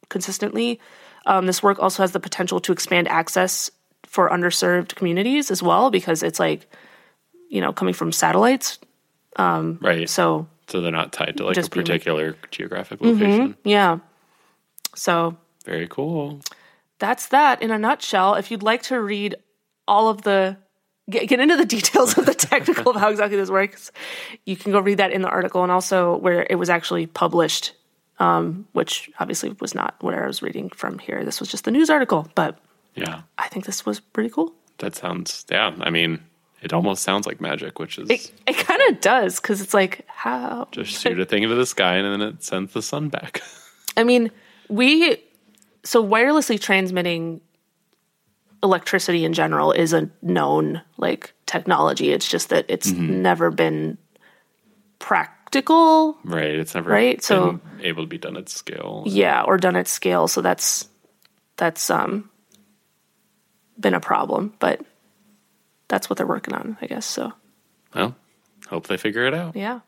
consistently 0.08 0.78
um, 1.26 1.46
this 1.46 1.62
work 1.62 1.78
also 1.78 2.02
has 2.02 2.12
the 2.12 2.20
potential 2.20 2.58
to 2.60 2.72
expand 2.72 3.08
access 3.08 3.70
for 4.04 4.28
underserved 4.30 4.94
communities 4.94 5.50
as 5.50 5.62
well 5.62 5.90
because 5.90 6.22
it's 6.22 6.38
like 6.40 6.68
you 7.48 7.60
know 7.60 7.72
coming 7.72 7.94
from 7.94 8.12
satellites 8.12 8.78
right. 9.38 10.08
So, 10.08 10.46
so 10.68 10.80
they're 10.80 10.92
not 10.92 11.12
tied 11.12 11.36
to 11.38 11.44
like 11.44 11.52
a 11.56 11.60
just 11.60 11.70
being 11.72 11.84
like- 11.84 11.92
particular 11.92 12.36
geographic 12.50 13.00
location. 13.00 13.56
yeah 13.64 13.98
so 14.94 15.36
Very 15.64 15.88
cool. 15.88 16.40
that's 16.98 17.28
that 17.28 17.62
in 17.62 17.70
a 17.70 17.78
nutshell. 17.78 18.34
If 18.34 18.50
you'd 18.50 18.62
like 18.62 18.82
to 18.84 19.00
read 19.00 19.36
all 19.88 20.08
of 20.08 20.22
the 20.22 20.56
get, 21.12 21.28
get 21.28 21.38
into 21.40 21.56
the 21.56 21.64
details 21.76 22.18
of 22.18 22.26
the 22.26 22.34
technical 22.34 22.90
of 22.92 22.96
how 22.96 23.10
exactly 23.10 23.36
this 23.36 23.50
works, 23.50 23.92
you 24.46 24.56
can 24.56 24.72
go 24.72 24.80
read 24.80 24.98
that 24.98 25.12
in 25.12 25.22
the 25.22 25.28
article 25.28 25.62
and 25.62 25.70
also 25.70 26.16
where 26.16 26.46
it 26.50 26.56
was 26.56 26.68
actually 26.70 27.06
published, 27.06 27.72
um, 28.18 28.66
which 28.72 29.10
obviously 29.20 29.54
was 29.60 29.74
not 29.74 29.94
what 30.00 30.14
I 30.14 30.26
was 30.26 30.42
reading 30.42 30.70
from 30.70 30.98
here. 30.98 31.24
This 31.24 31.38
was 31.40 31.48
just 31.48 31.64
the 31.64 31.70
news 31.70 31.90
article, 31.90 32.28
but 32.34 32.58
Yeah. 32.94 33.22
I 33.38 33.48
think 33.48 33.64
this 33.66 33.86
was 33.86 34.00
pretty 34.00 34.30
cool. 34.30 34.52
That 34.78 34.96
sounds, 34.96 35.46
yeah. 35.50 35.74
I 35.80 35.90
mean, 35.90 36.20
it 36.62 36.72
almost 36.72 37.02
sounds 37.02 37.26
like 37.26 37.40
magic, 37.40 37.78
which 37.78 37.98
is 37.98 38.10
It, 38.10 38.32
it 38.46 38.56
kind 38.56 38.80
of 38.88 39.00
does 39.00 39.40
because 39.40 39.60
it's 39.60 39.74
like 39.74 40.04
how 40.08 40.68
just 40.72 41.00
shoot 41.00 41.18
a 41.20 41.24
thing 41.24 41.42
into 41.42 41.54
the 41.54 41.66
sky 41.66 41.96
and 41.96 42.20
then 42.20 42.28
it 42.28 42.42
sends 42.42 42.72
the 42.72 42.82
sun 42.82 43.08
back. 43.08 43.40
I 43.96 44.04
mean, 44.04 44.30
we 44.68 45.16
so 45.84 46.04
wirelessly 46.04 46.60
transmitting 46.60 47.40
electricity 48.62 49.24
in 49.24 49.32
general 49.32 49.72
is 49.72 49.92
a 49.92 50.08
known 50.22 50.80
like 50.96 51.32
technology. 51.46 52.12
It's 52.12 52.28
just 52.28 52.48
that 52.50 52.64
it's 52.68 52.90
never 52.92 53.50
been 53.50 53.98
practical, 54.98 56.16
right. 56.24 56.54
It's 56.54 56.74
never 56.74 56.90
Right, 56.90 57.16
been 57.16 57.22
so- 57.22 57.60
able 57.80 58.04
to 58.04 58.06
be 58.08 58.18
done 58.18 58.36
at 58.36 58.48
scale. 58.48 59.02
yeah, 59.06 59.42
or 59.42 59.56
done 59.58 59.76
at 59.76 59.88
scale. 59.88 60.28
So 60.28 60.40
that's 60.40 60.88
that's 61.56 61.90
um 61.90 62.30
been 63.78 63.94
a 63.94 64.00
problem, 64.00 64.54
but 64.60 64.80
that's 65.88 66.08
what 66.08 66.16
they're 66.16 66.26
working 66.26 66.54
on, 66.54 66.76
I 66.80 66.86
guess. 66.86 67.04
So 67.04 67.32
Well, 67.94 68.14
hope 68.68 68.86
they 68.86 68.96
figure 68.96 69.26
it 69.26 69.34
out. 69.34 69.56
yeah. 69.56 69.80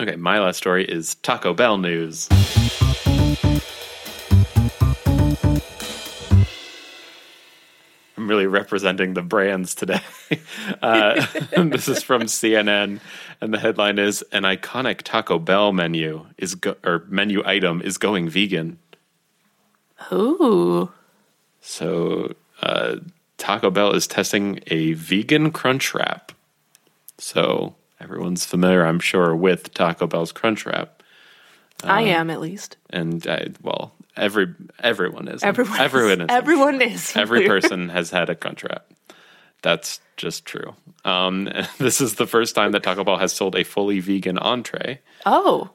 Okay, 0.00 0.14
my 0.16 0.38
last 0.38 0.58
story 0.58 0.84
is 0.84 1.16
Taco 1.16 1.52
Bell 1.54 1.76
news. 1.76 2.28
I'm 8.28 8.36
really 8.36 8.46
representing 8.46 9.14
the 9.14 9.22
brands 9.22 9.74
today. 9.74 10.00
Uh, 10.82 11.24
this 11.56 11.88
is 11.88 12.02
from 12.02 12.22
CNN, 12.24 13.00
and 13.40 13.54
the 13.54 13.58
headline 13.58 13.98
is: 13.98 14.22
"An 14.32 14.42
iconic 14.42 15.00
Taco 15.02 15.38
Bell 15.38 15.72
menu 15.72 16.26
is 16.36 16.54
go- 16.54 16.76
or 16.84 17.04
menu 17.08 17.42
item 17.46 17.80
is 17.80 17.96
going 17.96 18.28
vegan." 18.28 18.78
Ooh. 20.12 20.92
So, 21.62 22.34
uh, 22.62 22.96
Taco 23.38 23.70
Bell 23.70 23.92
is 23.94 24.06
testing 24.06 24.60
a 24.66 24.92
vegan 24.92 25.50
crunch 25.50 25.94
wrap. 25.94 26.32
So 27.16 27.74
everyone's 27.98 28.44
familiar, 28.44 28.84
I'm 28.84 29.00
sure, 29.00 29.34
with 29.34 29.72
Taco 29.72 30.06
Bell's 30.06 30.32
crunch 30.32 30.66
wrap. 30.66 31.02
I 31.82 32.02
am 32.02 32.28
at 32.28 32.40
least. 32.42 32.76
and 32.90 33.26
I, 33.26 33.48
well, 33.62 33.92
every 34.18 34.54
everyone 34.78 35.28
is. 35.28 35.42
Everyone 35.42 35.80
everyone 35.80 36.20
is, 36.22 36.26
everyone 36.28 36.82
is. 36.82 37.16
Every 37.16 37.46
person 37.48 37.88
has 37.88 38.10
had 38.10 38.30
a 38.30 38.34
crunch 38.34 38.64
wrap. 38.64 38.86
That's 39.62 40.00
just 40.16 40.44
true. 40.44 40.74
Um, 41.04 41.48
this 41.78 42.00
is 42.00 42.14
the 42.14 42.26
first 42.26 42.54
time 42.54 42.72
that 42.72 42.82
Taco 42.82 43.04
Bell 43.04 43.18
has 43.18 43.32
sold 43.32 43.56
a 43.56 43.64
fully 43.64 44.00
vegan 44.00 44.38
entree. 44.38 45.00
Oh. 45.26 45.70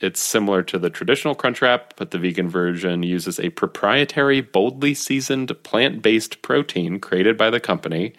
It's 0.00 0.20
similar 0.20 0.62
to 0.64 0.78
the 0.78 0.90
traditional 0.90 1.34
crunch 1.34 1.62
wrap, 1.62 1.94
but 1.96 2.10
the 2.10 2.18
vegan 2.18 2.50
version 2.50 3.02
uses 3.02 3.40
a 3.40 3.48
proprietary, 3.50 4.42
boldly 4.42 4.92
seasoned 4.92 5.50
plant 5.62 6.02
based 6.02 6.42
protein 6.42 7.00
created 7.00 7.38
by 7.38 7.48
the 7.48 7.60
company 7.60 8.12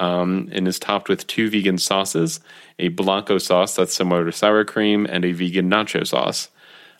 um, 0.00 0.50
and 0.52 0.68
is 0.68 0.78
topped 0.78 1.08
with 1.08 1.26
two 1.26 1.48
vegan 1.48 1.78
sauces 1.78 2.40
a 2.78 2.88
Blanco 2.88 3.38
sauce 3.38 3.76
that's 3.76 3.94
similar 3.94 4.24
to 4.24 4.32
sour 4.32 4.64
cream, 4.64 5.06
and 5.08 5.24
a 5.24 5.32
vegan 5.32 5.70
nacho 5.70 6.06
sauce. 6.06 6.48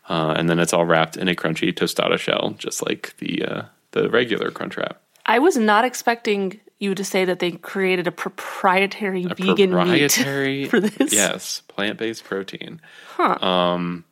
Uh, 0.08 0.34
and 0.36 0.50
then 0.50 0.58
it's 0.58 0.72
all 0.72 0.84
wrapped 0.84 1.16
in 1.16 1.28
a 1.28 1.34
crunchy 1.34 1.72
tostada 1.72 2.18
shell, 2.18 2.54
just 2.58 2.84
like 2.86 3.14
the, 3.18 3.44
uh, 3.44 3.62
the 3.92 4.10
regular 4.10 4.50
crunch 4.50 4.76
wrap. 4.76 5.00
I 5.26 5.38
was 5.38 5.56
not 5.56 5.84
expecting 5.84 6.60
you 6.78 6.94
to 6.94 7.04
say 7.04 7.24
that 7.24 7.38
they 7.38 7.52
created 7.52 8.06
a 8.06 8.12
proprietary 8.12 9.24
vegan 9.24 9.70
proprietary 9.70 10.62
meat 10.62 10.66
for 10.70 10.80
this. 10.80 11.12
yes 11.12 11.62
plant 11.68 11.98
based 11.98 12.24
protein. 12.24 12.80
Huh. 13.16 13.38
Um, 13.44 14.04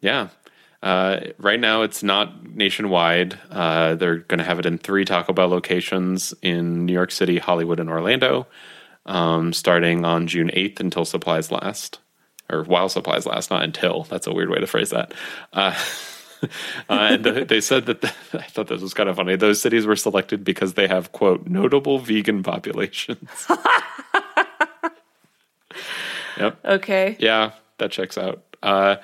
yeah. 0.00 0.28
Uh, 0.80 1.20
right 1.38 1.58
now, 1.58 1.82
it's 1.82 2.04
not 2.04 2.44
nationwide. 2.54 3.36
Uh, 3.50 3.96
they're 3.96 4.18
going 4.18 4.38
to 4.38 4.44
have 4.44 4.60
it 4.60 4.66
in 4.66 4.78
three 4.78 5.04
Taco 5.04 5.32
Bell 5.32 5.48
locations 5.48 6.32
in 6.40 6.86
New 6.86 6.92
York 6.92 7.10
City, 7.10 7.38
Hollywood, 7.38 7.80
and 7.80 7.90
Orlando, 7.90 8.46
um, 9.04 9.52
starting 9.52 10.04
on 10.04 10.28
June 10.28 10.50
8th 10.54 10.78
until 10.78 11.04
supplies 11.04 11.50
last. 11.50 11.98
Or 12.50 12.64
while 12.64 12.88
supplies 12.88 13.26
last, 13.26 13.50
not 13.50 13.62
until. 13.62 14.04
That's 14.04 14.26
a 14.26 14.32
weird 14.32 14.48
way 14.48 14.58
to 14.58 14.66
phrase 14.66 14.90
that. 14.90 15.12
Uh, 15.52 15.78
uh, 16.42 16.46
and 16.88 17.24
the, 17.24 17.44
they 17.44 17.60
said 17.60 17.86
that 17.86 18.04
I 18.32 18.42
thought 18.42 18.68
this 18.68 18.80
was 18.80 18.94
kind 18.94 19.08
of 19.08 19.16
funny. 19.16 19.36
Those 19.36 19.60
cities 19.60 19.86
were 19.86 19.96
selected 19.96 20.44
because 20.44 20.74
they 20.74 20.86
have 20.86 21.12
quote 21.12 21.46
notable 21.46 21.98
vegan 21.98 22.42
populations. 22.42 23.46
yep. 26.38 26.58
Okay. 26.64 27.16
Yeah, 27.18 27.52
that 27.78 27.90
checks 27.90 28.16
out. 28.16 28.42
Uh, 28.62 28.96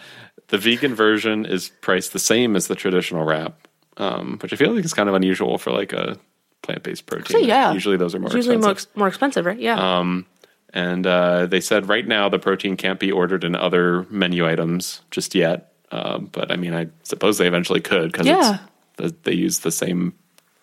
the 0.49 0.59
vegan 0.59 0.95
version 0.95 1.47
is 1.47 1.71
priced 1.81 2.13
the 2.13 2.19
same 2.19 2.57
as 2.57 2.69
the 2.69 2.75
traditional 2.75 3.25
wrap, 3.25 3.69
um, 3.97 4.39
which 4.41 4.53
I 4.53 4.57
feel 4.57 4.75
like 4.75 4.85
is 4.85 4.95
kind 4.95 5.09
of 5.09 5.15
unusual 5.15 5.59
for 5.59 5.71
like 5.71 5.93
a 5.93 6.19
plant-based 6.63 7.07
protein. 7.07 7.37
Actually, 7.37 7.49
yeah. 7.49 7.73
Usually 7.73 7.97
those 7.97 8.15
are 8.15 8.19
more 8.19 8.31
usually 8.31 8.57
expensive. 8.57 8.89
more, 8.95 9.03
more 9.03 9.09
expensive, 9.09 9.47
right? 9.47 9.59
Yeah. 9.59 9.99
Um, 9.99 10.27
and 10.75 11.07
uh, 11.07 11.47
they 11.47 11.61
said 11.61 11.89
right 11.89 12.07
now 12.07 12.29
the 12.29 12.39
protein 12.39 12.77
can't 12.77 13.01
be 13.01 13.11
ordered 13.11 13.45
in 13.45 13.55
other 13.55 14.03
menu 14.11 14.47
items 14.47 15.01
just 15.11 15.35
yet. 15.35 15.73
Um, 15.91 16.29
but 16.33 16.51
I 16.53 16.57
mean, 16.57 16.75
I 16.75 16.89
suppose 17.05 17.39
they 17.39 17.47
eventually 17.47 17.81
could 17.81 18.13
because 18.13 18.27
Yeah. 18.27 18.59
the, 18.97 19.15
they 19.23 19.33
use 19.33 19.61
the 19.61 19.71
same 19.71 20.13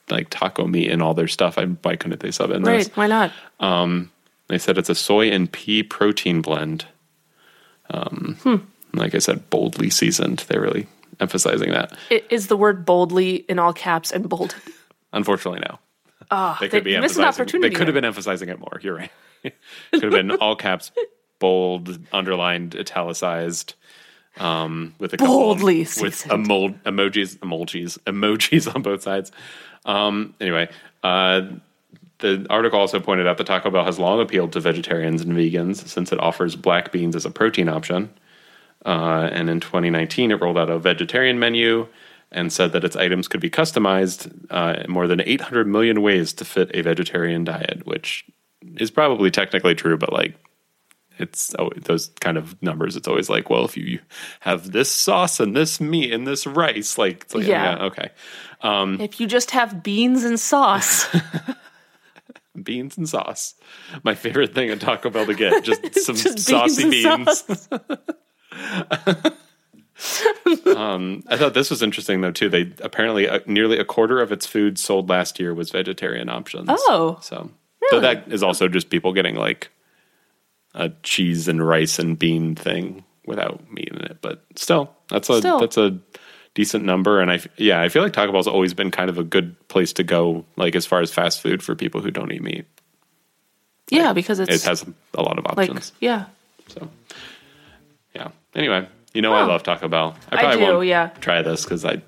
like 0.10 0.30
taco 0.30 0.68
meat 0.68 0.90
in 0.92 1.02
all 1.02 1.14
their 1.14 1.28
stuff. 1.30 1.58
I, 1.58 1.66
why 1.66 1.96
couldn't 1.96 2.20
they 2.20 2.32
sub 2.32 2.52
in 2.52 2.64
right. 2.64 2.80
this? 2.80 2.90
Why 2.98 3.08
not? 3.08 3.32
They 4.48 4.58
said 4.58 4.78
it's 4.78 4.90
a 4.90 4.96
soy 4.96 5.30
and 5.32 5.50
pea 5.50 5.82
protein 5.84 6.42
blend. 6.42 6.86
Um, 7.90 8.38
Hmm. 8.44 8.56
Like 8.94 9.16
I 9.16 9.20
said, 9.20 9.50
boldly 9.50 9.90
seasoned. 9.90 10.40
They're 10.50 10.60
really 10.60 10.88
emphasizing 11.22 11.72
that. 11.72 11.94
I- 12.10 12.24
the 12.48 12.58
word 12.58 12.86
boldly 12.86 13.36
in 13.48 13.58
all 13.60 13.72
caps 13.72 14.12
and 14.12 14.28
bold? 14.28 14.56
Unfortunately, 15.14 15.62
no. 15.62 15.80
Ah, 16.32 16.58
They 16.62 16.70
could 16.70 16.84
be 16.86 16.96
emphasizing. 16.96 17.26
opportunity. 17.26 17.70
They 17.70 17.76
could 17.76 17.88
have 17.88 17.94
been 17.94 18.06
emphasizing 18.06 18.50
it 18.50 18.60
more. 18.60 18.80
You're 18.82 18.96
right. 18.96 19.12
It 19.44 19.54
could 19.92 20.04
have 20.04 20.12
been 20.12 20.32
all 20.32 20.56
caps, 20.56 20.92
bold, 21.40 22.00
underlined, 22.14 22.76
italicized, 22.76 23.74
um, 24.38 24.96
with 24.98 25.14
a 25.14 25.18
couple 25.18 25.36
Boldly 25.36 25.80
with 26.00 26.26
emo- 26.32 26.70
emojis, 26.86 27.38
emojis, 27.40 27.98
emojis 28.06 28.74
on 28.74 28.82
both 28.82 29.02
sides. 29.04 29.32
Um, 29.86 30.36
anyway, 30.40 30.70
uh, 31.04 31.42
the 32.20 32.46
article 32.50 32.80
also 32.80 33.00
pointed 33.00 33.28
out 33.28 33.38
that 33.38 33.48
Taco 33.48 33.70
Bell 33.72 33.84
has 33.84 34.00
long 34.00 34.22
appealed 34.22 34.54
to 34.54 34.60
vegetarians 34.62 35.22
and 35.22 35.34
vegans 35.34 35.86
since 35.88 36.12
it 36.14 36.20
offers 36.20 36.56
black 36.56 36.92
beans 36.92 37.16
as 37.16 37.26
a 37.26 37.32
protein 37.32 37.68
option. 37.68 38.10
Uh, 38.86 39.28
and 39.32 39.50
in 39.50 39.60
2019, 39.60 40.32
it 40.32 40.40
rolled 40.42 40.58
out 40.58 40.70
a 40.70 40.80
vegetarian 40.80 41.40
menu 41.40 41.88
and 42.32 42.52
said 42.52 42.72
that 42.72 42.84
its 42.84 42.96
items 42.96 43.28
could 43.28 43.42
be 43.42 43.50
customized 43.50 44.32
uh, 44.50 44.82
in 44.84 44.92
more 44.92 45.08
than 45.08 45.22
800 45.22 45.68
million 45.68 46.02
ways 46.02 46.34
to 46.34 46.46
fit 46.46 46.72
a 46.74 46.82
vegetarian 46.82 47.44
diet, 47.44 47.86
which 47.86 48.26
is 48.78 48.90
probably 48.92 49.30
technically 49.32 49.76
true, 49.76 49.98
but 49.98 50.14
like 50.14 50.36
it's 51.18 51.54
oh, 51.60 51.70
those 51.76 52.10
kind 52.20 52.38
of 52.38 52.60
numbers. 52.64 52.96
It's 52.96 53.08
always 53.08 53.30
like, 53.30 53.50
well, 53.50 53.66
if 53.66 53.76
you 53.78 54.00
have 54.40 54.72
this 54.72 54.90
sauce 54.92 55.40
and 55.40 55.56
this 55.56 55.80
meat 55.82 56.12
and 56.14 56.26
this 56.26 56.48
rice, 56.48 56.98
like, 56.98 57.32
like 57.34 57.46
Yeah. 57.46 57.76
yeah, 57.78 57.84
okay, 57.86 58.10
If 59.04 59.20
you 59.20 59.28
just 59.28 59.52
have 59.52 59.84
beans 59.84 60.24
and 60.24 60.40
sauce, 60.40 61.08
beans 62.64 62.98
and 62.98 63.08
sauce. 63.08 63.56
My 64.04 64.16
favorite 64.16 64.54
thing 64.56 64.70
at 64.70 64.80
Taco 64.80 65.10
Bell 65.10 65.26
to 65.26 65.34
get 65.34 65.64
just 65.64 65.82
some 66.06 66.16
Just 66.16 66.36
beans 66.38 66.46
saucy 66.48 66.90
beans. 66.90 67.44
sauce. 67.44 67.70
um, 70.76 71.24
I 71.28 71.38
thought 71.38 71.54
this 71.54 71.70
was 71.70 71.82
interesting 71.82 72.22
though 72.22 72.32
too. 72.32 72.50
They 72.50 72.72
apparently 72.82 73.28
uh, 73.30 73.40
nearly 73.46 73.78
a 73.78 73.86
quarter 73.86 74.20
of 74.20 74.32
its 74.32 74.46
food 74.46 74.78
sold 74.80 75.10
last 75.10 75.40
year 75.40 75.54
was 75.54 75.70
vegetarian 75.72 76.30
options. 76.30 76.68
Oh. 76.72 77.20
so 77.22 77.52
so 77.90 78.00
that 78.00 78.32
is 78.32 78.44
also 78.44 78.68
just 78.68 78.90
people 78.90 79.14
getting 79.14 79.36
like 79.36 79.70
a 80.74 80.90
cheese 81.04 81.48
and 81.48 81.66
rice 81.66 82.00
and 82.00 82.18
bean 82.18 82.56
thing 82.56 83.04
without 83.26 83.70
meat 83.72 83.90
in 83.92 84.02
it. 84.02 84.18
But 84.22 84.44
still, 84.56 84.92
that's 85.10 85.30
a 85.30 85.40
Still. 85.40 85.60
that's 85.60 85.78
a 85.78 86.00
decent 86.54 86.84
number. 86.86 87.20
And 87.22 87.32
I 87.32 87.40
yeah, 87.58 87.82
I 87.82 87.90
feel 87.90 88.02
like 88.04 88.14
Taco 88.14 88.32
Bell's 88.32 88.48
always 88.48 88.74
been 88.74 88.92
kind 88.92 89.10
of 89.10 89.18
a 89.18 89.24
good 89.24 89.56
place 89.68 89.94
to 89.94 90.04
go, 90.04 90.46
like 90.56 90.76
as 90.76 90.86
far 90.86 91.02
as 91.02 91.12
fast 91.14 91.42
food 91.42 91.62
for 91.62 91.76
people 91.76 92.02
who 92.02 92.12
don't 92.12 92.32
eat 92.32 92.42
meat. 92.42 92.66
yeah, 93.90 94.14
because 94.14 94.40
it's 94.40 94.64
It 94.64 94.68
has 94.68 94.86
a 95.16 95.22
lot 95.22 95.38
of 95.38 95.46
like 95.58 95.70
options. 95.70 95.92
yeah, 96.00 96.26
So, 96.70 96.90
yeah. 98.16 98.30
Anyway, 98.56 98.88
you 99.14 99.22
know 99.22 99.34
I 99.34 99.44
Oh. 99.44 99.48
love 99.48 99.64
Taco 99.64 99.88
Bell. 99.88 100.16
I 100.32 100.36
I 100.38 100.40
probably 100.42 100.66
do, 100.66 100.74
won't 100.74 100.88
yeah. 100.88 101.10
try 101.20 101.42
this 101.42 101.64
because 101.64 101.84
I 101.86 102.02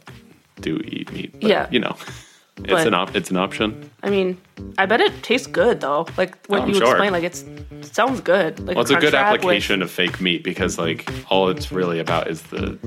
do 0.61 0.77
eat 0.85 1.11
meat. 1.11 1.31
But, 1.39 1.49
Yeah. 1.49 1.67
you 1.71 1.79
know, 1.79 1.95
it's 2.57 2.67
But- 2.69 2.87
an 2.87 2.93
op- 2.93 3.15
it's 3.15 3.29
an 3.31 3.37
option. 3.37 3.89
I 4.03 4.09
mean, 4.09 4.37
I 4.77 4.85
bet 4.85 5.01
it 5.01 5.23
tastes 5.23 5.47
good 5.47 5.81
though. 5.81 6.05
Like 6.17 6.35
what 6.47 6.61
Oh, 6.61 6.67
you 6.67 6.73
sure. 6.75 6.83
explained, 6.91 7.13
like 7.13 7.23
it's 7.23 7.43
it 7.71 7.93
sounds 7.93 8.21
good. 8.21 8.59
Like 8.59 8.75
Well, 8.75 8.81
it's 8.83 8.91
a 8.91 8.95
good 8.97 9.15
application 9.15 9.81
of 9.81 9.89
fake 9.91 10.21
meat 10.21 10.43
because 10.43 10.77
like 10.77 11.09
all 11.29 11.49
it's 11.49 11.71
really 11.71 11.99
about 11.99 12.27
is 12.27 12.41
the 12.43 12.77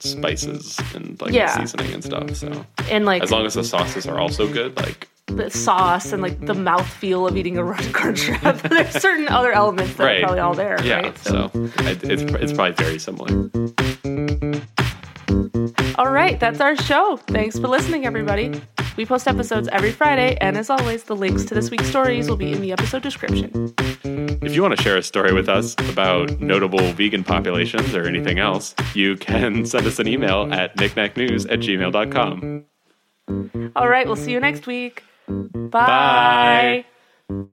spices 0.00 0.78
and 0.94 1.20
like 1.20 1.32
Yeah. 1.32 1.56
seasoning 1.56 1.92
and 1.94 2.04
stuff. 2.04 2.34
So 2.34 2.64
and 2.90 3.04
like 3.06 3.22
as 3.22 3.30
long 3.30 3.46
as 3.46 3.54
the 3.54 3.64
sauces 3.64 4.06
are 4.06 4.18
also 4.20 4.46
good, 4.52 4.76
like 4.76 5.08
the 5.26 5.50
sauce 5.50 6.12
and 6.12 6.22
like 6.22 6.38
the 6.46 6.54
mouth 6.54 6.86
feel 6.86 7.26
of 7.26 7.36
eating 7.36 7.58
a 7.58 7.64
crunch 7.92 8.28
wrap. 8.42 8.56
There's 8.62 8.90
certain 9.00 9.28
other 9.28 9.52
elements 9.52 9.94
that 9.96 10.04
Right. 10.04 10.18
are 10.18 10.26
probably 10.26 10.40
all 10.40 10.54
there. 10.54 10.76
yeah. 10.84 11.00
Right? 11.00 11.18
So 11.18 11.50
it, 11.54 12.04
it's 12.04 12.22
it's 12.22 12.52
probably 12.52 12.72
very 12.72 12.98
similar. 12.98 13.50
All 15.96 16.10
right, 16.10 16.38
that's 16.40 16.60
our 16.60 16.74
show. 16.76 17.16
Thanks 17.28 17.58
for 17.58 17.68
listening, 17.68 18.04
everybody. 18.04 18.60
We 18.96 19.06
post 19.06 19.26
episodes 19.28 19.68
every 19.72 19.92
Friday, 19.92 20.36
and 20.40 20.56
as 20.56 20.68
always, 20.70 21.04
the 21.04 21.16
links 21.16 21.44
to 21.46 21.54
this 21.54 21.70
week's 21.70 21.86
stories 21.86 22.28
will 22.28 22.36
be 22.36 22.52
in 22.52 22.60
the 22.60 22.72
episode 22.72 23.02
description. 23.02 23.72
If 24.42 24.54
you 24.54 24.62
want 24.62 24.76
to 24.76 24.82
share 24.82 24.96
a 24.96 25.02
story 25.02 25.32
with 25.32 25.48
us 25.48 25.74
about 25.90 26.40
notable 26.40 26.92
vegan 26.92 27.24
populations 27.24 27.94
or 27.94 28.06
anything 28.06 28.38
else, 28.38 28.74
you 28.94 29.16
can 29.16 29.64
send 29.72 29.86
us 29.86 29.98
an 29.98 30.06
email 30.08 30.52
at 30.52 30.76
knickknacknews 30.76 31.50
at 31.50 31.60
gmail.com. 31.60 32.64
All 33.76 33.88
right, 33.88 34.06
we'll 34.06 34.16
see 34.16 34.32
you 34.32 34.40
next 34.40 34.66
week. 34.66 35.02
Bye. 35.26 36.84
Bye. 37.28 37.44